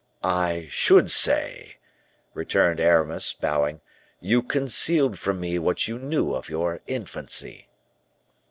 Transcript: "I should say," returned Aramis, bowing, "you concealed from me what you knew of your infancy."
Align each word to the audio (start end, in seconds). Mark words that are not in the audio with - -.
"I 0.23 0.65
should 0.67 1.11
say," 1.11 1.75
returned 2.33 2.79
Aramis, 2.79 3.33
bowing, 3.33 3.81
"you 4.19 4.41
concealed 4.41 5.19
from 5.19 5.39
me 5.39 5.59
what 5.59 5.87
you 5.87 5.99
knew 5.99 6.33
of 6.33 6.49
your 6.49 6.81
infancy." 6.87 7.67